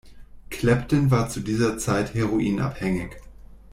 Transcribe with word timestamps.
Clapton 0.49 1.11
war 1.11 1.29
zu 1.29 1.41
dieser 1.41 1.77
Zeit 1.77 2.15
heroinabhängig. 2.15 3.11